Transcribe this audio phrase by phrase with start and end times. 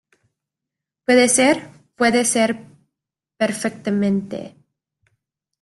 [1.05, 1.69] puede ser.
[1.95, 2.57] puede ser
[3.37, 4.55] perfectamente